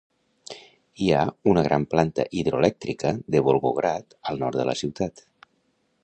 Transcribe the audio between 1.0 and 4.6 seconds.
Hi ha una gran Planta hidroelèctrica de Volgograd al